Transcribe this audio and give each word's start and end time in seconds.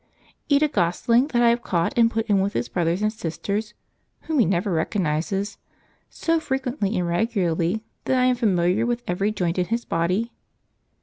Eat 0.49 0.63
a 0.63 0.67
gosling 0.67 1.27
that 1.27 1.43
I 1.43 1.49
have 1.49 1.61
caught 1.61 1.95
and 1.95 2.09
put 2.09 2.25
in 2.25 2.39
with 2.39 2.53
his 2.53 2.69
brothers 2.69 3.03
and 3.03 3.13
sisters 3.13 3.75
(whom 4.21 4.39
he 4.39 4.47
never 4.47 4.71
recognises) 4.71 5.59
so 6.09 6.39
frequently 6.39 6.97
and 6.97 7.07
regularly 7.07 7.83
that 8.05 8.17
I 8.19 8.25
am 8.25 8.35
familiar 8.35 8.83
with 8.87 9.03
every 9.07 9.31
joint 9.31 9.59
in 9.59 9.65
his 9.67 9.85
body? 9.85 10.31